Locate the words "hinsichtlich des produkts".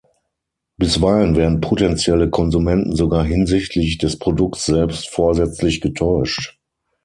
3.23-4.65